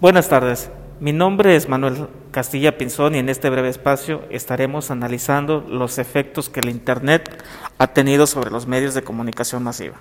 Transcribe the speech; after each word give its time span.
Buenas 0.00 0.28
tardes. 0.28 0.70
Mi 1.00 1.12
nombre 1.12 1.56
es 1.56 1.68
Manuel 1.68 2.06
Castilla 2.30 2.78
Pinzón 2.78 3.16
y 3.16 3.18
en 3.18 3.28
este 3.28 3.50
breve 3.50 3.68
espacio 3.68 4.22
estaremos 4.30 4.92
analizando 4.92 5.66
los 5.68 5.98
efectos 5.98 6.48
que 6.48 6.60
el 6.60 6.68
Internet 6.68 7.42
ha 7.78 7.88
tenido 7.88 8.28
sobre 8.28 8.52
los 8.52 8.68
medios 8.68 8.94
de 8.94 9.02
comunicación 9.02 9.64
masiva, 9.64 9.96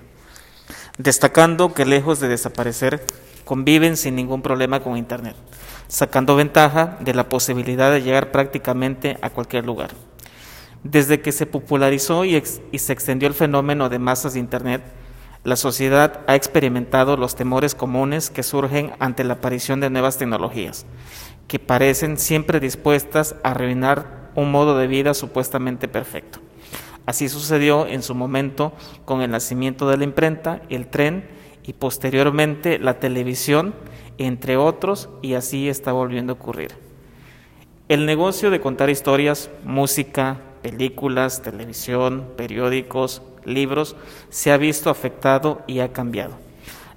destacando 0.99 1.73
que 1.73 1.87
lejos 1.87 2.19
de 2.19 2.27
desaparecer, 2.27 3.03
conviven 3.43 3.97
sin 3.97 4.13
ningún 4.15 4.43
problema 4.43 4.81
con 4.81 4.97
Internet, 4.97 5.35
sacando 5.87 6.35
ventaja 6.35 6.99
de 6.99 7.15
la 7.15 7.27
posibilidad 7.27 7.91
de 7.91 8.03
llegar 8.03 8.31
prácticamente 8.31 9.17
a 9.23 9.31
cualquier 9.31 9.65
lugar. 9.65 9.89
Desde 10.83 11.21
que 11.21 11.31
se 11.31 11.47
popularizó 11.47 12.23
y, 12.23 12.35
y 12.71 12.77
se 12.77 12.93
extendió 12.93 13.27
el 13.27 13.33
fenómeno 13.33 13.89
de 13.89 13.97
masas 13.97 14.35
de 14.35 14.41
Internet, 14.41 14.83
la 15.47 15.55
sociedad 15.55 16.25
ha 16.27 16.35
experimentado 16.35 17.15
los 17.15 17.35
temores 17.35 17.73
comunes 17.73 18.29
que 18.29 18.43
surgen 18.43 18.91
ante 18.99 19.23
la 19.23 19.35
aparición 19.35 19.79
de 19.79 19.89
nuevas 19.89 20.17
tecnologías, 20.17 20.85
que 21.47 21.57
parecen 21.57 22.17
siempre 22.17 22.59
dispuestas 22.59 23.33
a 23.43 23.51
arruinar 23.51 24.29
un 24.35 24.51
modo 24.51 24.77
de 24.77 24.87
vida 24.87 25.13
supuestamente 25.13 25.87
perfecto. 25.87 26.39
Así 27.05 27.29
sucedió 27.29 27.87
en 27.87 28.03
su 28.03 28.13
momento 28.13 28.73
con 29.05 29.21
el 29.21 29.31
nacimiento 29.31 29.87
de 29.87 29.95
la 29.95 30.03
imprenta, 30.03 30.61
el 30.67 30.87
tren 30.87 31.29
y 31.63 31.71
posteriormente 31.71 32.77
la 32.77 32.99
televisión, 32.99 33.73
entre 34.17 34.57
otros, 34.57 35.07
y 35.21 35.35
así 35.35 35.69
está 35.69 35.93
volviendo 35.93 36.33
a 36.33 36.35
ocurrir. 36.35 36.75
El 37.87 38.05
negocio 38.05 38.51
de 38.51 38.59
contar 38.59 38.89
historias, 38.89 39.49
música, 39.63 40.41
películas, 40.61 41.41
televisión, 41.41 42.33
periódicos, 42.35 43.21
libros, 43.47 43.95
se 44.29 44.51
ha 44.51 44.57
visto 44.57 44.89
afectado 44.89 45.61
y 45.65 45.79
ha 45.79 45.93
cambiado. 45.93 46.35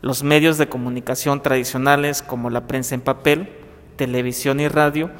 Los 0.02 0.22
medios 0.22 0.58
de 0.58 0.68
comunicación 0.68 1.42
tradicionales 1.42 2.22
como 2.22 2.50
la 2.50 2.66
prensa 2.66 2.94
en 2.94 3.00
papel, 3.00 3.50
televisión 3.96 4.60
y 4.60 4.68
radio 4.68 5.10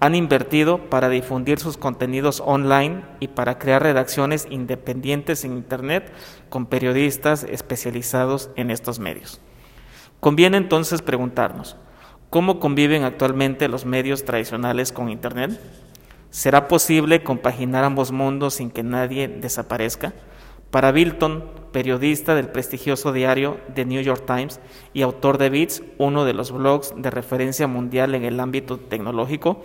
han 0.00 0.14
invertido 0.14 0.88
para 0.88 1.10
difundir 1.10 1.58
sus 1.58 1.76
contenidos 1.76 2.42
online 2.44 3.02
y 3.20 3.28
para 3.28 3.58
crear 3.58 3.82
redacciones 3.82 4.46
independientes 4.50 5.44
en 5.44 5.52
Internet 5.52 6.10
con 6.48 6.64
periodistas 6.64 7.44
especializados 7.44 8.48
en 8.56 8.70
estos 8.70 8.98
medios. 8.98 9.40
Conviene 10.20 10.56
entonces 10.56 11.02
preguntarnos, 11.02 11.76
¿cómo 12.30 12.60
conviven 12.60 13.04
actualmente 13.04 13.68
los 13.68 13.84
medios 13.84 14.24
tradicionales 14.24 14.90
con 14.90 15.10
Internet? 15.10 15.60
¿Será 16.30 16.66
posible 16.66 17.22
compaginar 17.22 17.84
ambos 17.84 18.10
mundos 18.10 18.54
sin 18.54 18.70
que 18.70 18.82
nadie 18.82 19.28
desaparezca? 19.28 20.14
Para 20.70 20.92
Bilton, 20.92 21.44
periodista 21.72 22.36
del 22.36 22.48
prestigioso 22.48 23.12
diario 23.12 23.58
The 23.74 23.84
New 23.84 24.02
York 24.02 24.24
Times 24.24 24.60
y 24.92 25.02
autor 25.02 25.38
de 25.38 25.50
Bits, 25.50 25.82
uno 25.98 26.24
de 26.24 26.32
los 26.32 26.52
blogs 26.52 26.94
de 26.96 27.10
referencia 27.10 27.66
mundial 27.66 28.14
en 28.14 28.24
el 28.24 28.38
ámbito 28.38 28.78
tecnológico, 28.78 29.62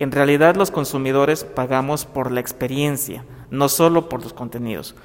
en 0.00 0.10
realidad 0.10 0.56
los 0.56 0.72
consumidores 0.72 1.44
pagamos 1.44 2.06
por 2.06 2.32
la 2.32 2.40
experiencia, 2.40 3.24
no 3.50 3.68
solo 3.68 4.08
por 4.08 4.22
los 4.22 4.32
contenidos, 4.32 4.96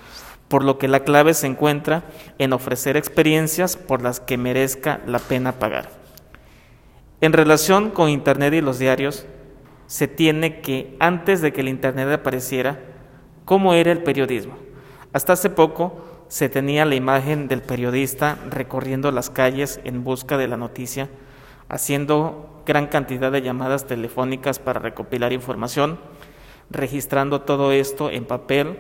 por 0.48 0.64
lo 0.64 0.80
que 0.80 0.88
la 0.88 1.02
clave 1.02 1.36
se 1.36 1.46
encuentra 1.46 2.06
en 2.40 2.52
ofrecer 2.54 2.98
experiencias 2.98 3.78
por 3.78 4.02
las 4.02 4.20
que 4.20 4.38
merezca 4.38 5.02
la 5.06 5.20
pena 5.20 5.60
pagar. 5.60 5.92
En 7.22 7.34
relación 7.34 7.92
con 7.92 8.10
Internet 8.10 8.56
y 8.56 8.62
los 8.62 8.80
diarios, 8.80 9.28
se 9.86 10.08
tiene 10.08 10.62
que, 10.62 10.96
antes 11.00 11.42
de 11.42 11.54
que 11.54 11.62
el 11.62 11.70
Internet 11.70 12.10
apareciera, 12.12 12.80
¿cómo 13.46 13.74
era 13.74 13.92
el 13.92 14.02
periodismo? 14.02 14.67
Hasta 15.18 15.34
hace 15.34 15.50
poco 15.50 16.06
se 16.28 16.48
tenía 16.48 16.86
la 16.86 16.94
imagen 16.94 17.48
del 17.48 17.64
periodista 17.64 18.38
recorriendo 18.52 19.12
las 19.12 19.32
calles 19.32 19.80
en 19.84 20.04
busca 20.04 20.38
de 20.38 20.48
la 20.48 20.58
noticia, 20.58 21.10
haciendo 21.70 22.62
gran 22.68 22.86
cantidad 22.86 23.32
de 23.32 23.42
llamadas 23.42 23.88
telefónicas 23.88 24.60
para 24.60 24.80
recopilar 24.80 25.34
información, 25.34 25.98
registrando 26.70 27.42
todo 27.42 27.72
esto 27.72 28.12
en 28.12 28.26
papel, 28.26 28.78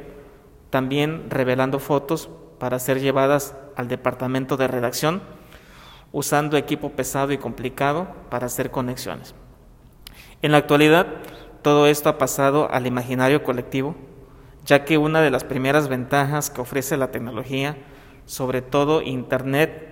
también 0.69 1.25
revelando 1.31 1.79
fotos 1.79 2.29
para 2.59 2.77
ser 2.77 2.99
llevadas 2.99 3.55
al 3.75 3.87
departamento 3.87 4.57
de 4.57 4.67
redacción, 4.67 5.23
usando 6.11 6.55
equipo 6.55 6.91
pesado 6.91 7.33
y 7.33 7.39
complicado 7.39 8.09
para 8.29 8.45
hacer 8.45 8.69
conexiones. 8.69 9.33
En 10.43 10.51
la 10.51 10.59
actualidad, 10.59 11.07
todo 11.63 11.87
esto 11.87 12.09
ha 12.09 12.19
pasado 12.19 12.69
al 12.69 12.85
imaginario 12.85 13.43
colectivo 13.43 13.95
ya 14.67 14.83
que 14.83 14.97
una 14.97 15.21
de 15.21 15.31
las 15.31 15.45
primeras 15.45 15.87
ventajas 15.87 16.49
que 16.49 16.61
ofrece 16.61 16.97
la 16.97 17.09
tecnología, 17.09 17.77
sobre 18.25 18.61
todo 18.61 19.01
Internet, 19.01 19.87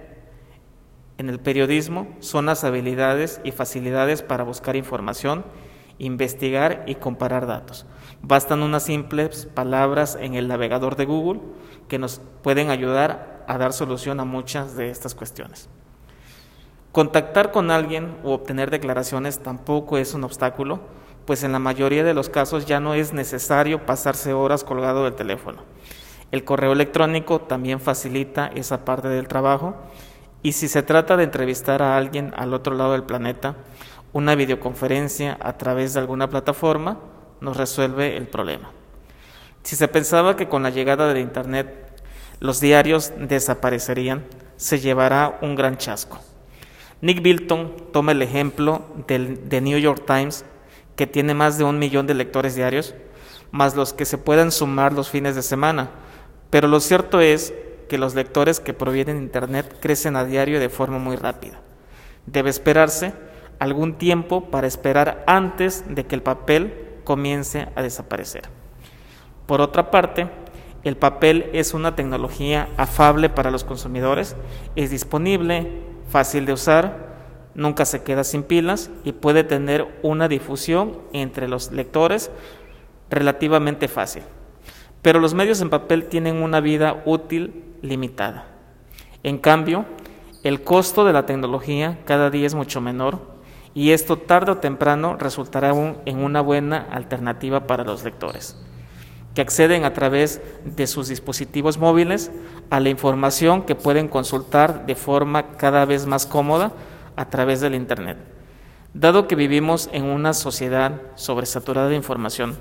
en 1.18 1.30
el 1.30 1.40
periodismo 1.40 2.10
son 2.20 2.48
las 2.48 2.66
habilidades 2.66 3.40
y 3.46 3.52
facilidades 3.52 4.22
para 4.22 4.44
buscar 4.44 4.76
información, 4.76 5.46
investigar 5.98 6.84
y 6.88 6.96
comparar 6.96 7.48
datos. 7.48 7.86
Bastan 8.22 8.64
unas 8.64 8.84
simples 8.84 9.46
palabras 9.54 10.18
en 10.20 10.36
el 10.36 10.50
navegador 10.50 10.98
de 10.98 11.06
Google 11.06 11.40
que 11.88 11.98
nos 11.98 12.20
pueden 12.44 12.70
ayudar 12.70 13.46
a 13.48 13.58
dar 13.58 13.72
solución 13.72 14.20
a 14.20 14.26
muchas 14.26 14.76
de 14.76 14.90
estas 14.90 15.16
cuestiones. 15.16 15.70
Contactar 16.92 17.52
con 17.52 17.72
alguien 17.72 18.18
o 18.26 18.34
obtener 18.34 18.72
declaraciones 18.72 19.40
tampoco 19.40 19.98
es 19.98 20.14
un 20.14 20.26
obstáculo, 20.26 20.82
pues 21.26 21.44
en 21.44 21.52
la 21.52 21.60
mayoría 21.60 22.04
de 22.04 22.14
los 22.14 22.30
casos 22.30 22.66
ya 22.66 22.80
no 22.80 22.94
es 22.94 23.14
necesario 23.14 23.86
pasarse 23.86 24.34
horas 24.34 24.64
colgado 24.64 25.04
del 25.04 25.16
teléfono. 25.16 25.64
El 26.32 26.44
correo 26.44 26.74
electrónico 26.74 27.42
también 27.42 27.80
facilita 27.80 28.48
esa 28.48 28.86
parte 28.86 29.08
del 29.08 29.28
trabajo 29.28 29.76
y 30.44 30.52
si 30.52 30.68
se 30.68 30.84
trata 30.84 31.18
de 31.18 31.24
entrevistar 31.24 31.82
a 31.82 31.98
alguien 31.98 32.34
al 32.38 32.54
otro 32.54 32.76
lado 32.76 32.92
del 32.92 33.04
planeta, 33.04 33.56
una 34.14 34.36
videoconferencia 34.36 35.38
a 35.42 35.58
través 35.58 35.94
de 35.94 36.00
alguna 36.00 36.30
plataforma 36.30 37.00
nos 37.42 37.58
resuelve 37.58 38.16
el 38.18 38.28
problema. 38.28 38.72
Si 39.64 39.76
se 39.76 39.88
pensaba 39.88 40.36
que 40.36 40.48
con 40.48 40.64
la 40.64 40.70
llegada 40.70 41.12
de 41.14 41.20
Internet 41.20 42.02
los 42.40 42.60
diarios 42.60 43.14
desaparecerían, 43.18 44.24
se 44.58 44.80
llevará 44.80 45.40
un 45.42 45.56
gran 45.56 45.78
chasco. 45.78 46.20
Nick 47.02 47.22
Bilton 47.22 47.76
toma 47.92 48.12
el 48.12 48.22
ejemplo 48.22 48.84
del 49.08 49.40
The 49.50 49.62
New 49.62 49.78
York 49.78 50.04
Times 50.06 50.46
que 50.96 51.08
tiene 51.08 51.34
más 51.34 51.58
de 51.58 51.64
un 51.64 51.80
millón 51.80 52.08
de 52.08 52.14
lectores 52.14 52.56
diarios, 52.56 52.96
más 53.52 53.76
los 53.76 53.94
que 53.94 54.06
se 54.06 54.18
puedan 54.18 54.52
sumar 54.52 54.94
los 54.94 55.10
fines 55.10 55.36
de 55.36 55.42
semana. 55.42 55.92
Pero 56.50 56.68
lo 56.68 56.80
cierto 56.80 57.22
es 57.22 57.54
que 57.90 57.98
los 57.98 58.16
lectores 58.16 58.60
que 58.60 58.74
provienen 58.74 59.18
de 59.18 59.24
Internet 59.24 59.78
crecen 59.80 60.16
a 60.16 60.26
diario 60.26 60.60
de 60.60 60.70
forma 60.70 60.98
muy 60.98 61.16
rápida. 61.16 61.62
Debe 62.26 62.50
esperarse 62.50 63.14
algún 63.60 63.98
tiempo 63.98 64.50
para 64.50 64.68
esperar 64.68 65.24
antes 65.28 65.84
de 65.88 66.06
que 66.06 66.16
el 66.16 66.24
papel 66.24 66.74
comience 67.04 67.68
a 67.76 67.82
desaparecer. 67.82 68.50
Por 69.46 69.62
otra 69.62 69.92
parte, 69.92 70.28
el 70.84 70.98
papel 70.98 71.50
es 71.54 71.74
una 71.74 71.96
tecnología 71.96 72.70
afable 72.78 73.30
para 73.30 73.52
los 73.52 73.64
consumidores, 73.64 74.36
es 74.76 74.90
disponible, 74.90 75.82
fácil 76.10 76.46
de 76.46 76.54
usar, 76.54 77.15
nunca 77.56 77.86
se 77.86 78.04
queda 78.04 78.24
sin 78.24 78.44
pilas 78.44 78.92
y 79.04 79.14
puede 79.14 79.44
tener 79.44 79.88
una 80.04 80.28
difusión 80.28 81.00
entre 81.14 81.48
los 81.48 81.72
lectores 81.72 82.30
relativamente 83.10 83.88
fácil. 83.88 84.24
Pero 85.02 85.20
los 85.20 85.34
medios 85.34 85.62
en 85.62 85.70
papel 85.70 86.06
tienen 86.06 86.38
una 86.38 86.60
vida 86.60 87.02
útil 87.06 87.64
limitada. 87.82 88.48
En 89.24 89.38
cambio, 89.38 89.86
el 90.44 90.64
costo 90.64 91.06
de 91.06 91.14
la 91.14 91.26
tecnología 91.26 92.00
cada 92.06 92.30
día 92.30 92.46
es 92.46 92.54
mucho 92.54 92.82
menor 92.82 93.36
y 93.74 93.92
esto 93.92 94.18
tarde 94.18 94.52
o 94.52 94.58
temprano 94.58 95.18
resultará 95.18 95.72
en 96.06 96.18
una 96.18 96.42
buena 96.42 96.88
alternativa 96.92 97.68
para 97.68 97.84
los 97.84 98.04
lectores, 98.04 98.58
que 99.34 99.42
acceden 99.42 99.84
a 99.84 99.94
través 99.94 100.42
de 100.64 100.88
sus 100.88 101.08
dispositivos 101.08 101.78
móviles 101.78 102.32
a 102.70 102.80
la 102.80 102.90
información 102.90 103.64
que 103.64 103.76
pueden 103.76 104.08
consultar 104.08 104.86
de 104.86 104.96
forma 104.96 105.58
cada 105.58 105.86
vez 105.86 106.06
más 106.06 106.26
cómoda 106.26 106.72
a 107.16 107.30
través 107.30 107.62
del 107.62 107.76
Internet. 107.76 108.18
Dado 108.94 109.28
que 109.28 109.36
vivimos 109.36 109.90
en 109.92 110.06
una 110.06 110.34
sociedad 110.34 111.02
sobresaturada 111.16 111.90
de 111.90 111.96
información, 111.96 112.58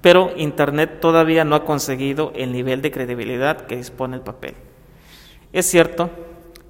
pero 0.00 0.32
Internet 0.36 1.00
todavía 1.00 1.44
no 1.44 1.56
ha 1.56 1.64
conseguido 1.64 2.32
el 2.34 2.52
nivel 2.52 2.80
de 2.80 2.90
credibilidad 2.90 3.66
que 3.66 3.76
dispone 3.76 4.16
el 4.16 4.22
papel. 4.22 4.54
Es 5.52 5.66
cierto 5.66 6.10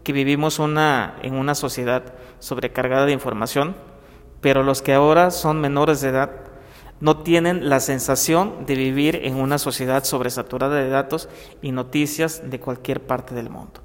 que 0.03 0.13
vivimos 0.13 0.59
una, 0.59 1.17
en 1.23 1.35
una 1.35 1.55
sociedad 1.55 2.03
sobrecargada 2.39 3.07
de 3.07 3.13
información, 3.13 3.77
pero 4.41 4.63
los 4.63 4.83
que 4.83 4.95
ahora 4.95 5.31
son 5.31 5.61
menores 5.61 6.01
de 6.01 6.09
edad 6.09 6.31
no 7.01 7.19
tienen 7.19 7.69
la 7.69 7.81
sensación 7.81 8.67
de 8.67 8.75
vivir 8.75 9.21
en 9.25 9.37
una 9.37 9.59
sociedad 9.59 10.05
sobresaturada 10.05 10.77
de 10.77 10.89
datos 10.89 11.29
y 11.63 11.73
noticias 11.73 12.51
de 12.51 12.61
cualquier 12.61 13.01
parte 13.01 13.35
del 13.35 13.49
mundo. 13.49 13.81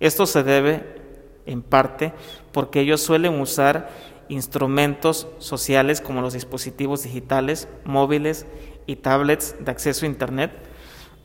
Esto 0.00 0.26
se 0.26 0.42
debe 0.42 1.01
en 1.46 1.62
parte 1.62 2.12
porque 2.52 2.80
ellos 2.80 3.00
suelen 3.00 3.40
usar 3.40 3.90
instrumentos 4.28 5.28
sociales 5.38 6.00
como 6.00 6.22
los 6.22 6.32
dispositivos 6.32 7.02
digitales, 7.02 7.68
móviles 7.84 8.46
y 8.86 8.96
tablets 8.96 9.56
de 9.60 9.70
acceso 9.70 10.06
a 10.06 10.08
Internet 10.08 10.52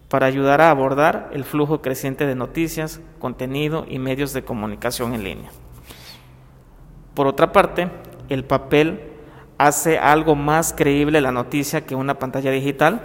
para 0.10 0.26
ayudar 0.26 0.62
a 0.62 0.70
abordar 0.70 1.30
el 1.34 1.44
flujo 1.44 1.82
creciente 1.82 2.26
de 2.26 2.36
noticias, 2.36 3.02
contenido 3.20 3.86
y 3.90 4.00
medios 4.00 4.34
de 4.34 4.44
comunicación 4.44 5.14
en 5.14 5.24
línea. 5.24 5.50
Por 7.14 7.28
otra 7.28 7.52
parte, 7.52 7.90
el 8.30 8.46
papel 8.46 9.02
hace 9.58 9.98
algo 9.98 10.36
más 10.36 10.74
creíble 10.74 11.20
la 11.20 11.32
noticia 11.32 11.86
que 11.86 11.96
una 11.96 12.20
pantalla 12.20 12.52
digital, 12.52 13.02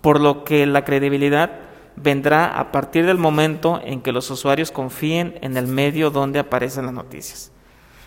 por 0.00 0.20
lo 0.20 0.44
que 0.44 0.64
la 0.66 0.84
credibilidad 0.84 1.65
vendrá 1.96 2.58
a 2.58 2.70
partir 2.72 3.06
del 3.06 3.18
momento 3.18 3.80
en 3.82 4.00
que 4.02 4.12
los 4.12 4.30
usuarios 4.30 4.70
confíen 4.70 5.38
en 5.40 5.56
el 5.56 5.66
medio 5.66 6.10
donde 6.10 6.38
aparecen 6.38 6.84
las 6.84 6.94
noticias. 6.94 7.50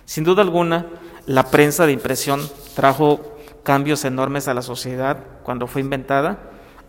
Sin 0.06 0.24
duda 0.24 0.42
alguna, 0.42 0.88
la 1.26 1.52
prensa 1.52 1.86
de 1.86 1.92
impresión 1.92 2.42
trajo 2.76 3.38
cambios 3.64 4.06
enormes 4.06 4.48
a 4.48 4.54
la 4.54 4.62
sociedad 4.62 5.18
cuando 5.44 5.68
fue 5.68 5.82
inventada, 5.82 6.40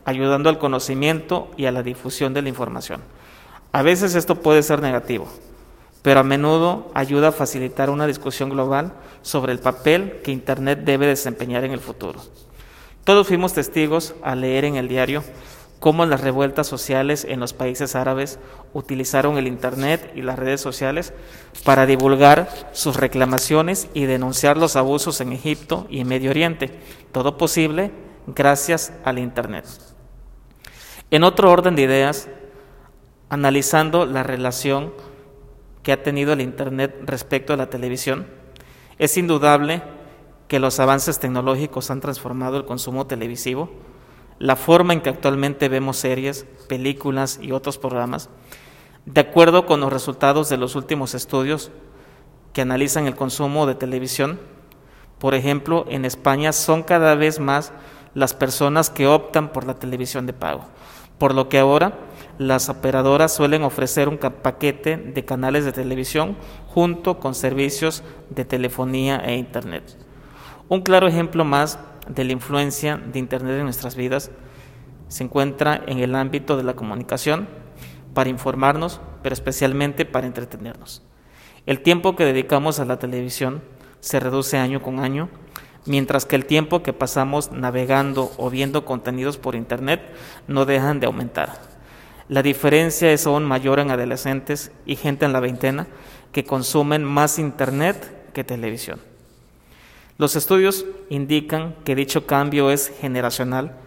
ayudando 0.04 0.48
al 0.48 0.58
conocimiento 0.58 1.50
y 1.56 1.66
a 1.66 1.72
la 1.72 1.82
difusión 1.82 2.32
de 2.32 2.42
la 2.42 2.48
información. 2.48 3.02
A 3.72 3.82
veces 3.82 4.14
esto 4.14 4.36
puede 4.36 4.62
ser 4.62 4.80
negativo, 4.80 5.28
pero 6.02 6.20
a 6.20 6.24
menudo 6.24 6.90
ayuda 6.94 7.28
a 7.28 7.32
facilitar 7.32 7.90
una 7.90 8.06
discusión 8.06 8.50
global 8.50 8.94
sobre 9.22 9.52
el 9.52 9.58
papel 9.58 10.20
que 10.24 10.32
Internet 10.32 10.80
debe 10.84 11.06
desempeñar 11.06 11.64
en 11.64 11.72
el 11.72 11.80
futuro. 11.80 12.20
Todos 13.04 13.26
fuimos 13.26 13.52
testigos 13.52 14.14
al 14.22 14.40
leer 14.40 14.64
en 14.64 14.76
el 14.76 14.88
diario 14.88 15.22
cómo 15.80 16.06
las 16.06 16.20
revueltas 16.20 16.66
sociales 16.66 17.26
en 17.28 17.40
los 17.40 17.54
países 17.54 17.96
árabes 17.96 18.38
utilizaron 18.74 19.38
el 19.38 19.48
Internet 19.48 20.12
y 20.14 20.22
las 20.22 20.38
redes 20.38 20.60
sociales 20.60 21.12
para 21.64 21.86
divulgar 21.86 22.48
sus 22.72 22.96
reclamaciones 22.96 23.88
y 23.94 24.04
denunciar 24.04 24.58
los 24.58 24.76
abusos 24.76 25.20
en 25.20 25.32
Egipto 25.32 25.86
y 25.90 26.00
en 26.00 26.08
Medio 26.08 26.30
Oriente. 26.30 26.78
Todo 27.12 27.38
posible 27.38 27.90
gracias 28.26 28.92
al 29.04 29.18
Internet. 29.18 29.64
En 31.10 31.24
otro 31.24 31.50
orden 31.50 31.74
de 31.74 31.82
ideas, 31.82 32.28
analizando 33.30 34.04
la 34.04 34.22
relación 34.22 34.92
que 35.82 35.92
ha 35.92 36.02
tenido 36.02 36.34
el 36.34 36.42
Internet 36.42 36.94
respecto 37.06 37.54
a 37.54 37.56
la 37.56 37.70
televisión, 37.70 38.26
es 38.98 39.16
indudable 39.16 39.82
que 40.46 40.60
los 40.60 40.78
avances 40.78 41.18
tecnológicos 41.18 41.90
han 41.90 42.00
transformado 42.00 42.58
el 42.58 42.66
consumo 42.66 43.06
televisivo, 43.06 43.70
la 44.40 44.56
forma 44.56 44.94
en 44.94 45.02
que 45.02 45.10
actualmente 45.10 45.68
vemos 45.68 45.98
series, 45.98 46.46
películas 46.66 47.38
y 47.42 47.52
otros 47.52 47.76
programas, 47.76 48.30
de 49.04 49.20
acuerdo 49.20 49.66
con 49.66 49.80
los 49.80 49.92
resultados 49.92 50.48
de 50.48 50.56
los 50.56 50.74
últimos 50.76 51.14
estudios 51.14 51.70
que 52.54 52.62
analizan 52.62 53.06
el 53.06 53.14
consumo 53.14 53.66
de 53.66 53.74
televisión, 53.74 54.40
por 55.18 55.34
ejemplo, 55.34 55.84
en 55.90 56.06
España 56.06 56.52
son 56.52 56.82
cada 56.82 57.14
vez 57.14 57.38
más 57.38 57.72
las 58.14 58.32
personas 58.32 58.88
que 58.88 59.06
optan 59.06 59.52
por 59.52 59.66
la 59.66 59.74
televisión 59.74 60.24
de 60.26 60.32
pago, 60.32 60.64
por 61.18 61.34
lo 61.34 61.50
que 61.50 61.58
ahora 61.58 61.98
las 62.38 62.70
operadoras 62.70 63.34
suelen 63.34 63.62
ofrecer 63.62 64.08
un 64.08 64.16
paquete 64.16 64.96
de 64.96 65.24
canales 65.26 65.66
de 65.66 65.72
televisión 65.72 66.38
junto 66.66 67.20
con 67.20 67.34
servicios 67.34 68.02
de 68.30 68.46
telefonía 68.46 69.18
e 69.18 69.36
Internet. 69.36 69.98
Un 70.70 70.80
claro 70.80 71.06
ejemplo 71.06 71.44
más 71.44 71.78
de 72.14 72.24
la 72.24 72.32
influencia 72.32 72.96
de 72.96 73.18
Internet 73.18 73.56
en 73.58 73.64
nuestras 73.64 73.94
vidas 73.94 74.30
se 75.08 75.24
encuentra 75.24 75.82
en 75.86 75.98
el 75.98 76.14
ámbito 76.14 76.56
de 76.56 76.62
la 76.62 76.74
comunicación 76.74 77.48
para 78.14 78.30
informarnos, 78.30 79.00
pero 79.22 79.32
especialmente 79.32 80.04
para 80.04 80.26
entretenernos. 80.26 81.02
El 81.66 81.80
tiempo 81.80 82.16
que 82.16 82.24
dedicamos 82.24 82.80
a 82.80 82.84
la 82.84 82.98
televisión 82.98 83.62
se 84.00 84.18
reduce 84.18 84.56
año 84.56 84.82
con 84.82 85.00
año, 85.00 85.28
mientras 85.86 86.26
que 86.26 86.36
el 86.36 86.46
tiempo 86.46 86.82
que 86.82 86.92
pasamos 86.92 87.52
navegando 87.52 88.32
o 88.36 88.50
viendo 88.50 88.84
contenidos 88.84 89.36
por 89.38 89.54
Internet 89.54 90.00
no 90.48 90.64
dejan 90.64 91.00
de 91.00 91.06
aumentar. 91.06 91.60
La 92.28 92.42
diferencia 92.42 93.12
es 93.12 93.26
aún 93.26 93.44
mayor 93.44 93.80
en 93.80 93.90
adolescentes 93.90 94.72
y 94.86 94.96
gente 94.96 95.24
en 95.24 95.32
la 95.32 95.40
veintena 95.40 95.88
que 96.32 96.44
consumen 96.44 97.04
más 97.04 97.38
Internet 97.38 98.32
que 98.32 98.44
televisión. 98.44 99.09
Los 100.20 100.36
estudios 100.36 100.84
indican 101.08 101.76
que 101.82 101.94
dicho 101.94 102.26
cambio 102.26 102.70
es 102.70 102.92
generacional, 103.00 103.78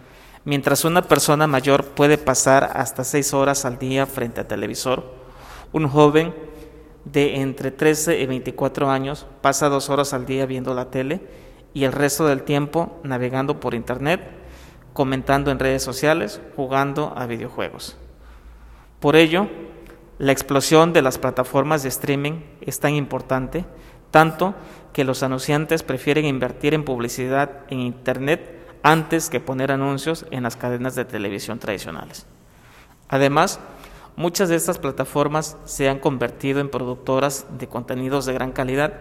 mientras 0.44 0.84
una 0.84 1.02
persona 1.02 1.46
mayor 1.46 1.84
puede 1.84 2.18
pasar 2.18 2.72
hasta 2.74 3.04
seis 3.04 3.32
horas 3.32 3.64
al 3.64 3.78
día 3.78 4.04
frente 4.04 4.40
al 4.40 4.48
televisor, 4.48 5.14
un 5.72 5.86
joven 5.86 6.34
de 7.04 7.36
entre 7.36 7.70
13 7.70 8.18
y 8.18 8.26
24 8.26 8.90
años 8.90 9.28
pasa 9.42 9.68
dos 9.68 9.90
horas 9.90 10.12
al 10.12 10.26
día 10.26 10.44
viendo 10.44 10.74
la 10.74 10.90
tele 10.90 11.20
y 11.72 11.84
el 11.84 11.92
resto 11.92 12.26
del 12.26 12.42
tiempo 12.42 12.98
navegando 13.04 13.60
por 13.60 13.72
Internet, 13.72 14.20
comentando 14.92 15.52
en 15.52 15.60
redes 15.60 15.84
sociales, 15.84 16.40
jugando 16.56 17.14
a 17.16 17.26
videojuegos. 17.26 17.96
Por 18.98 19.14
ello, 19.14 19.46
la 20.18 20.32
explosión 20.32 20.92
de 20.92 21.02
las 21.02 21.16
plataformas 21.16 21.84
de 21.84 21.90
streaming 21.90 22.40
es 22.60 22.80
tan 22.80 22.94
importante, 22.94 23.64
tanto 24.14 24.54
que 24.92 25.02
los 25.02 25.24
anunciantes 25.24 25.82
prefieren 25.82 26.24
invertir 26.24 26.72
en 26.72 26.84
publicidad 26.84 27.62
en 27.68 27.80
Internet 27.80 28.64
antes 28.84 29.28
que 29.28 29.40
poner 29.40 29.72
anuncios 29.72 30.24
en 30.30 30.44
las 30.44 30.54
cadenas 30.54 30.94
de 30.94 31.04
televisión 31.04 31.58
tradicionales. 31.58 32.24
Además, 33.08 33.58
muchas 34.14 34.48
de 34.48 34.54
estas 34.54 34.78
plataformas 34.78 35.56
se 35.64 35.88
han 35.88 35.98
convertido 35.98 36.60
en 36.60 36.68
productoras 36.68 37.46
de 37.58 37.66
contenidos 37.66 38.24
de 38.24 38.34
gran 38.34 38.52
calidad. 38.52 38.94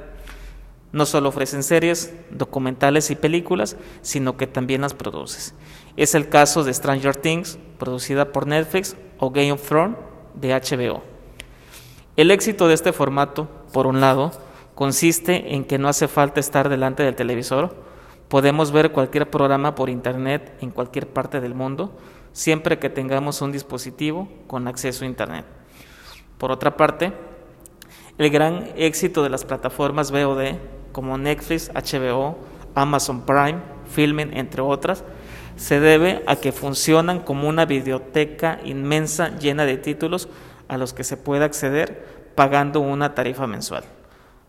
No 0.92 1.06
solo 1.06 1.30
ofrecen 1.30 1.62
series, 1.62 2.12
documentales 2.31 3.12
y 3.12 3.15
películas, 3.15 3.77
sino 4.01 4.36
que 4.36 4.48
también 4.48 4.81
las 4.81 4.95
producen. 4.95 5.56
Es 5.95 6.15
el 6.15 6.27
caso 6.27 6.63
de 6.63 6.74
Stranger 6.74 7.15
Things, 7.15 7.60
producida 7.77 8.31
por 8.31 8.48
Netflix, 8.48 8.95
o 9.19 9.30
Game 9.30 9.51
of 9.51 9.62
Thrones, 9.62 9.95
de 10.33 10.56
HBO. 10.56 11.04
El 12.15 12.31
éxito 12.31 12.68
de 12.68 12.74
este 12.74 12.94
formato, 12.94 13.48
por 13.71 13.86
un 13.86 14.01
lado, 14.01 14.31
consiste 14.75 15.55
en 15.55 15.65
que 15.65 15.77
no 15.77 15.87
hace 15.87 16.07
falta 16.07 16.39
estar 16.39 16.69
delante 16.69 17.03
del 17.03 17.15
televisor, 17.15 17.75
podemos 18.27 18.71
ver 18.71 18.91
cualquier 18.91 19.29
programa 19.29 19.75
por 19.75 19.89
internet 19.89 20.57
en 20.61 20.71
cualquier 20.71 21.07
parte 21.07 21.39
del 21.39 21.53
mundo, 21.53 21.95
siempre 22.31 22.79
que 22.79 22.89
tengamos 22.89 23.41
un 23.41 23.51
dispositivo 23.51 24.27
con 24.47 24.67
acceso 24.67 25.03
a 25.03 25.07
internet. 25.07 25.45
Por 26.37 26.51
otra 26.51 26.75
parte, 26.75 27.13
el 28.17 28.29
gran 28.29 28.69
éxito 28.75 29.23
de 29.23 29.29
las 29.29 29.45
plataformas 29.45 30.11
VOD 30.11 30.55
como 30.91 31.17
Netflix, 31.17 31.71
HBO, 31.73 32.37
Amazon 32.75 33.25
Prime, 33.25 33.59
Filmin, 33.87 34.35
entre 34.35 34.61
otras, 34.61 35.03
se 35.55 35.79
debe 35.79 36.23
a 36.25 36.35
que 36.35 36.51
funcionan 36.51 37.19
como 37.19 37.47
una 37.47 37.65
biblioteca 37.65 38.59
inmensa 38.63 39.37
llena 39.37 39.65
de 39.65 39.77
títulos 39.77 40.27
a 40.67 40.77
los 40.77 40.93
que 40.93 41.03
se 41.03 41.17
puede 41.17 41.43
acceder 41.43 42.31
pagando 42.35 42.79
una 42.79 43.13
tarifa 43.13 43.45
mensual. 43.45 43.83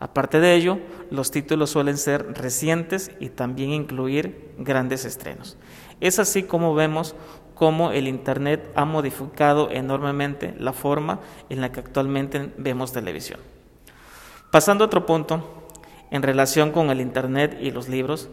Aparte 0.04 0.38
de 0.38 0.54
ello, 0.54 0.80
los 1.11 1.30
títulos 1.30 1.70
suelen 1.70 1.96
ser 1.96 2.34
recientes 2.34 3.11
y 3.20 3.30
también 3.30 3.70
incluir 3.70 4.52
grandes 4.58 5.06
estrenos. 5.06 5.56
Es 5.99 6.18
así 6.18 6.42
como 6.42 6.75
vemos 6.75 7.16
cómo 7.54 7.90
el 7.90 8.06
Internet 8.06 8.70
ha 8.75 8.84
modificado 8.84 9.70
enormemente 9.70 10.54
la 10.58 10.75
forma 10.75 11.20
en 11.49 11.62
la 11.62 11.73
que 11.73 11.80
actualmente 11.80 12.52
vemos 12.58 12.92
televisión. 12.92 13.40
Pasando 14.50 14.84
a 14.84 14.88
otro 14.88 15.06
punto, 15.06 15.68
en 16.11 16.23
relación 16.23 16.70
con 16.70 16.90
el 16.90 17.00
Internet 17.00 17.56
y 17.58 17.70
los 17.70 17.88
libros, 17.88 18.28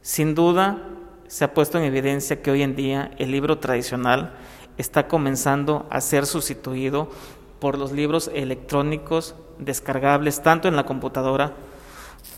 sin 0.00 0.36
duda 0.36 0.84
se 1.26 1.42
ha 1.42 1.52
puesto 1.52 1.78
en 1.78 1.84
evidencia 1.84 2.42
que 2.42 2.52
hoy 2.52 2.62
en 2.62 2.76
día 2.76 3.10
el 3.18 3.32
libro 3.32 3.58
tradicional 3.58 4.36
está 4.76 5.08
comenzando 5.08 5.88
a 5.90 6.00
ser 6.00 6.26
sustituido 6.26 7.10
por 7.58 7.78
los 7.78 7.92
libros 7.92 8.30
electrónicos 8.34 9.34
descargables 9.58 10.42
tanto 10.42 10.68
en 10.68 10.76
la 10.76 10.86
computadora 10.86 11.54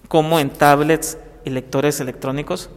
como 0.09 0.39
en 0.41 0.51
tablets 0.51 1.19
y 1.45 1.51
lectores 1.51 2.01
electrónicos. 2.01 2.71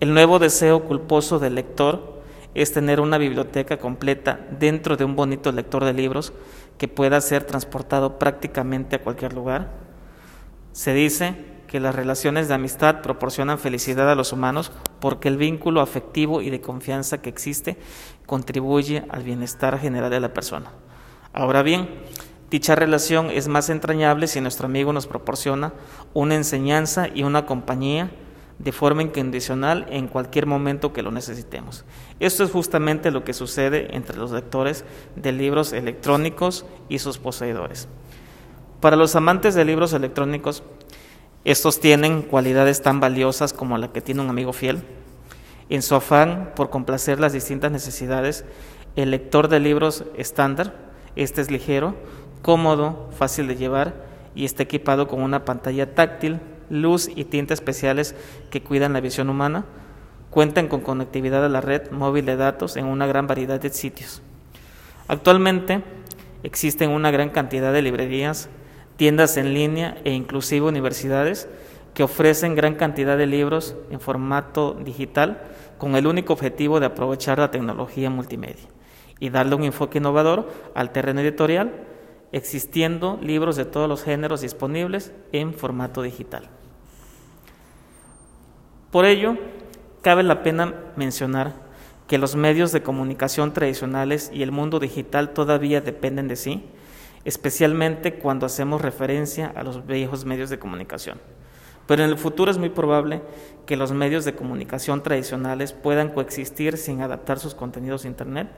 El 0.00 0.14
nuevo 0.14 0.38
deseo 0.38 0.84
culposo 0.84 1.38
del 1.38 1.54
lector 1.54 2.14
es 2.54 2.72
tener 2.72 3.00
una 3.00 3.18
biblioteca 3.18 3.78
completa 3.78 4.46
dentro 4.58 4.96
de 4.96 5.04
un 5.04 5.16
bonito 5.16 5.50
lector 5.52 5.84
de 5.84 5.92
libros 5.92 6.32
que 6.78 6.88
pueda 6.88 7.20
ser 7.20 7.44
transportado 7.44 8.18
prácticamente 8.18 8.96
a 8.96 9.02
cualquier 9.02 9.32
lugar. 9.32 9.70
Se 10.72 10.92
dice 10.94 11.34
que 11.66 11.80
las 11.80 11.94
relaciones 11.94 12.46
de 12.46 12.54
amistad 12.54 13.00
proporcionan 13.00 13.58
felicidad 13.58 14.10
a 14.10 14.14
los 14.14 14.32
humanos 14.32 14.70
porque 15.00 15.28
el 15.28 15.36
vínculo 15.36 15.80
afectivo 15.80 16.40
y 16.40 16.50
de 16.50 16.60
confianza 16.60 17.20
que 17.20 17.30
existe 17.30 17.76
contribuye 18.26 19.04
al 19.08 19.24
bienestar 19.24 19.78
general 19.78 20.10
de 20.10 20.20
la 20.20 20.32
persona. 20.32 20.70
Ahora 21.34 21.64
bien, 21.64 21.88
dicha 22.48 22.76
relación 22.76 23.28
es 23.28 23.48
más 23.48 23.68
entrañable 23.68 24.28
si 24.28 24.40
nuestro 24.40 24.66
amigo 24.66 24.92
nos 24.92 25.08
proporciona 25.08 25.72
una 26.14 26.36
enseñanza 26.36 27.08
y 27.12 27.24
una 27.24 27.44
compañía 27.44 28.12
de 28.60 28.70
forma 28.70 29.02
incondicional 29.02 29.84
en 29.90 30.06
cualquier 30.06 30.46
momento 30.46 30.92
que 30.92 31.02
lo 31.02 31.10
necesitemos. 31.10 31.84
Esto 32.20 32.44
es 32.44 32.52
justamente 32.52 33.10
lo 33.10 33.24
que 33.24 33.32
sucede 33.32 33.96
entre 33.96 34.16
los 34.16 34.30
lectores 34.30 34.84
de 35.16 35.32
libros 35.32 35.72
electrónicos 35.72 36.66
y 36.88 37.00
sus 37.00 37.18
poseedores. 37.18 37.88
Para 38.80 38.94
los 38.94 39.16
amantes 39.16 39.56
de 39.56 39.64
libros 39.64 39.92
electrónicos, 39.92 40.62
estos 41.44 41.80
tienen 41.80 42.22
cualidades 42.22 42.80
tan 42.80 43.00
valiosas 43.00 43.52
como 43.52 43.76
la 43.76 43.92
que 43.92 44.00
tiene 44.00 44.20
un 44.20 44.30
amigo 44.30 44.52
fiel. 44.52 44.84
En 45.68 45.82
su 45.82 45.96
afán 45.96 46.52
por 46.54 46.70
complacer 46.70 47.18
las 47.18 47.32
distintas 47.32 47.72
necesidades, 47.72 48.44
el 48.94 49.10
lector 49.10 49.48
de 49.48 49.58
libros 49.58 50.04
estándar 50.16 50.83
este 51.16 51.40
es 51.40 51.50
ligero, 51.50 51.94
cómodo, 52.42 53.08
fácil 53.16 53.48
de 53.48 53.56
llevar 53.56 53.94
y 54.34 54.44
está 54.44 54.62
equipado 54.64 55.06
con 55.08 55.22
una 55.22 55.44
pantalla 55.44 55.94
táctil, 55.94 56.40
luz 56.70 57.08
y 57.14 57.24
tinta 57.24 57.54
especiales 57.54 58.14
que 58.50 58.62
cuidan 58.62 58.92
la 58.92 59.00
visión 59.00 59.30
humana. 59.30 59.64
Cuentan 60.30 60.66
con 60.66 60.80
conectividad 60.80 61.44
a 61.44 61.48
la 61.48 61.60
red 61.60 61.90
móvil 61.90 62.26
de 62.26 62.36
datos 62.36 62.76
en 62.76 62.86
una 62.86 63.06
gran 63.06 63.26
variedad 63.26 63.60
de 63.60 63.70
sitios. 63.70 64.20
Actualmente 65.06 65.82
existen 66.42 66.90
una 66.90 67.10
gran 67.10 67.30
cantidad 67.30 67.72
de 67.72 67.82
librerías, 67.82 68.48
tiendas 68.96 69.36
en 69.36 69.54
línea 69.54 69.96
e 70.04 70.12
inclusive 70.12 70.66
universidades 70.66 71.48
que 71.94 72.02
ofrecen 72.02 72.56
gran 72.56 72.74
cantidad 72.74 73.16
de 73.16 73.26
libros 73.26 73.76
en 73.90 74.00
formato 74.00 74.74
digital 74.74 75.40
con 75.78 75.94
el 75.94 76.08
único 76.08 76.32
objetivo 76.32 76.80
de 76.80 76.86
aprovechar 76.86 77.38
la 77.38 77.52
tecnología 77.52 78.10
multimedia 78.10 78.73
y 79.20 79.30
darle 79.30 79.54
un 79.54 79.64
enfoque 79.64 79.98
innovador 79.98 80.50
al 80.74 80.92
terreno 80.92 81.20
editorial, 81.20 81.72
existiendo 82.32 83.18
libros 83.22 83.56
de 83.56 83.64
todos 83.64 83.88
los 83.88 84.02
géneros 84.02 84.40
disponibles 84.40 85.12
en 85.32 85.54
formato 85.54 86.02
digital. 86.02 86.48
Por 88.90 89.04
ello, 89.04 89.36
cabe 90.02 90.22
la 90.22 90.42
pena 90.42 90.74
mencionar 90.96 91.52
que 92.06 92.18
los 92.18 92.36
medios 92.36 92.72
de 92.72 92.82
comunicación 92.82 93.52
tradicionales 93.52 94.30
y 94.32 94.42
el 94.42 94.52
mundo 94.52 94.78
digital 94.78 95.30
todavía 95.30 95.80
dependen 95.80 96.28
de 96.28 96.36
sí, 96.36 96.64
especialmente 97.24 98.14
cuando 98.14 98.46
hacemos 98.46 98.82
referencia 98.82 99.52
a 99.56 99.62
los 99.62 99.86
viejos 99.86 100.24
medios 100.24 100.50
de 100.50 100.58
comunicación. 100.58 101.18
Pero 101.86 102.04
en 102.04 102.10
el 102.10 102.18
futuro 102.18 102.50
es 102.50 102.58
muy 102.58 102.70
probable 102.70 103.22
que 103.66 103.76
los 103.76 103.92
medios 103.92 104.24
de 104.24 104.34
comunicación 104.34 105.02
tradicionales 105.02 105.72
puedan 105.72 106.10
coexistir 106.10 106.76
sin 106.76 107.02
adaptar 107.02 107.38
sus 107.38 107.54
contenidos 107.54 108.04
a 108.04 108.08
Internet. 108.08 108.48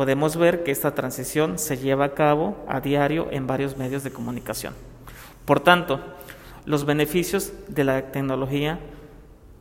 Podemos 0.00 0.38
ver 0.38 0.64
que 0.64 0.70
esta 0.70 0.94
transición 0.94 1.58
se 1.58 1.76
lleva 1.76 2.06
a 2.06 2.14
cabo 2.14 2.56
a 2.66 2.80
diario 2.80 3.28
en 3.32 3.46
varios 3.46 3.76
medios 3.76 4.02
de 4.02 4.10
comunicación. 4.10 4.72
Por 5.44 5.60
tanto, 5.60 6.00
los 6.64 6.86
beneficios 6.86 7.52
de 7.68 7.84
la 7.84 8.10
tecnología 8.10 8.78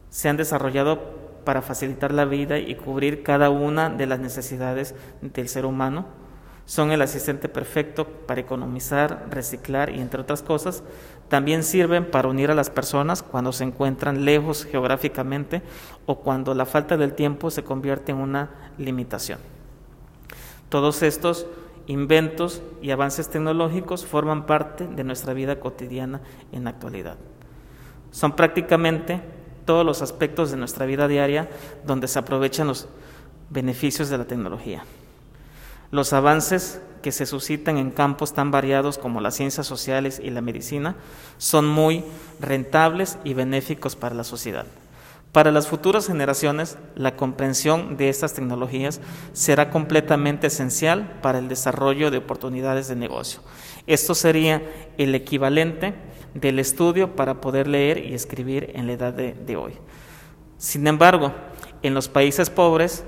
se 0.10 0.29
han 0.29 0.38
desarrollado 0.38 1.01
para 1.43 1.62
facilitar 1.62 2.13
la 2.13 2.24
vida 2.24 2.58
y 2.58 2.75
cubrir 2.75 3.22
cada 3.22 3.50
una 3.50 3.89
de 3.89 4.05
las 4.05 4.22
necesidades 4.22 4.96
del 5.19 5.50
ser 5.50 5.65
humano 5.65 6.05
son 6.65 6.93
el 6.93 7.01
asistente 7.01 7.50
perfecto 7.50 8.08
para 8.08 8.39
economizar, 8.39 9.27
reciclar 9.29 9.89
y 9.89 10.00
entre 10.00 10.22
otras 10.22 10.41
cosas, 10.41 10.84
también 11.27 11.63
sirven 11.63 12.10
para 12.10 12.29
unir 12.29 12.50
a 12.50 12.55
las 12.55 12.69
personas 12.69 13.24
cuando 13.24 13.51
se 13.51 13.65
encuentran 13.65 14.24
lejos 14.24 14.63
geográficamente 14.63 15.63
o 16.05 16.22
cuando 16.22 16.53
la 16.53 16.65
falta 16.65 16.96
del 16.96 17.12
tiempo 17.12 17.51
se 17.51 17.65
convierte 17.65 18.13
en 18.13 18.19
una 18.19 18.72
limitación. 18.77 19.59
Todos 20.70 21.02
estos 21.02 21.48
inventos 21.88 22.62
y 22.82 22.92
avances 22.92 23.30
tecnológicos 23.30 24.06
forman 24.06 24.46
parte 24.46 24.88
de 24.88 25.04
nuestra 25.04 25.34
vida 25.34 25.60
cotidiana 25.60 26.22
en 26.52 26.64
la 26.64 26.70
actualidad. 26.70 27.18
Son 28.12 28.36
prácticamente 28.36 29.22
todos 29.66 29.86
los 29.86 30.02
aspectos 30.02 30.52
de 30.52 30.58
nuestra 30.58 30.86
vida 30.86 31.08
diaria 31.08 31.50
donde 31.86 32.08
se 32.08 32.20
aprovechan 32.20 32.68
los 32.68 32.88
beneficios 33.50 34.10
de 34.10 34.18
la 34.18 34.26
tecnología. 34.26 34.84
Los 35.92 36.14
avances 36.14 36.82
que 37.02 37.12
se 37.12 37.26
suscitan 37.26 37.78
en 37.78 37.90
campos 37.90 38.34
tan 38.34 38.52
variados 38.52 38.98
como 38.98 39.22
las 39.22 39.36
ciencias 39.36 39.66
sociales 39.66 40.22
y 40.24 40.30
la 40.30 40.42
medicina 40.42 40.96
son 41.38 41.68
muy 41.68 42.04
rentables 42.40 43.18
y 43.24 43.34
benéficos 43.34 43.96
para 43.96 44.14
la 44.14 44.24
sociedad. 44.24 44.66
Para 45.31 45.51
las 45.51 45.67
futuras 45.67 46.07
generaciones, 46.07 46.79
la 46.95 47.15
comprensión 47.15 47.98
de 47.98 48.09
estas 48.09 48.33
tecnologías 48.33 49.00
será 49.31 49.69
completamente 49.69 50.48
esencial 50.48 51.19
para 51.21 51.38
el 51.38 51.48
desarrollo 51.48 52.09
de 52.09 52.17
oportunidades 52.17 52.88
de 52.88 52.95
negocio. 52.95 53.41
Esto 53.86 54.15
sería 54.15 54.63
el 54.98 55.13
equivalente 55.13 55.93
del 56.33 56.57
estudio 56.57 57.15
para 57.15 57.41
poder 57.41 57.67
leer 57.67 58.03
y 58.03 58.15
escribir 58.15 58.71
en 58.74 58.88
la 58.88 58.93
edad 58.93 59.13
de, 59.13 59.55
hoy. 59.55 59.74
Sin 60.57 60.88
embargo, 60.88 61.33
en 61.83 61.93
los 61.93 62.09
países 62.09 62.50
pobres, 62.50 63.03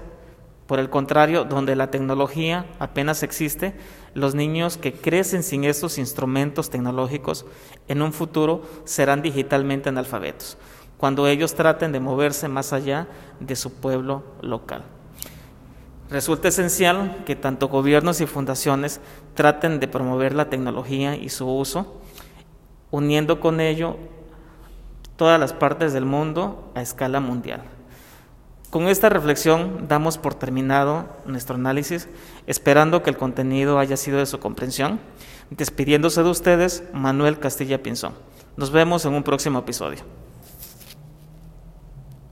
por 0.68 0.80
el 0.80 0.90
contrario, 0.90 1.44
donde 1.44 1.76
la 1.76 1.92
tecnología 1.92 2.66
apenas 2.80 3.24
existe, 3.24 3.74
los 4.14 4.36
niños 4.36 4.78
que 4.78 4.94
crecen 4.94 5.44
sin 5.44 5.64
estos 5.64 5.98
instrumentos 5.98 6.70
tecnológicos 6.70 7.46
en 7.88 8.02
un 8.02 8.14
futuro 8.14 8.62
serán 8.86 9.22
digitalmente 9.22 9.90
analfabetos, 9.90 10.58
cuando 11.02 11.26
ellos 11.26 11.56
traten 11.56 11.92
de 11.92 12.00
moverse 12.00 12.48
más 12.48 12.74
allá 12.74 13.08
de 13.40 13.56
su 13.56 13.74
pueblo 13.74 14.22
local. 14.44 14.84
Resulta 16.12 16.50
esencial 16.50 17.24
que 17.26 17.36
tanto 17.36 17.70
gobiernos 17.70 18.22
y 18.22 18.28
fundaciones 18.28 19.02
traten 19.34 19.80
de 19.80 19.88
promover 19.88 20.36
la 20.36 20.52
tecnología 20.52 21.16
y 21.16 21.30
su 21.30 21.50
uso, 21.50 22.00
uniendo 22.92 23.40
con 23.40 23.62
ello 23.62 23.98
todas 25.16 25.40
las 25.40 25.54
partes 25.54 25.92
del 25.92 26.06
mundo 26.06 26.72
a 26.76 26.84
escala 26.84 27.20
mundial. 27.20 27.64
Con 28.70 28.88
esta 28.88 29.10
reflexión 29.10 29.88
damos 29.88 30.20
por 30.20 30.36
terminado 30.36 31.10
nuestro 31.26 31.56
análisis, 31.56 32.10
esperando 32.46 33.02
que 33.02 33.10
el 33.10 33.18
contenido 33.18 33.80
haya 33.80 33.98
sido 33.98 34.20
de 34.20 34.28
su 34.28 34.40
comprensión. 34.40 35.00
Despidiéndose 35.50 36.22
de 36.22 36.30
ustedes, 36.30 36.84
Manuel 36.94 37.40
Castilla 37.40 37.82
Pinzón. 37.82 38.14
Nos 38.56 38.70
vemos 38.70 39.04
en 39.06 39.16
un 39.16 39.24
próximo 39.24 39.58
episodio. 39.58 40.21